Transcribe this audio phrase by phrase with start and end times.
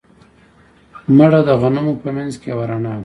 [1.17, 2.99] مړه د غمونو په منځ کې یو رڼا وه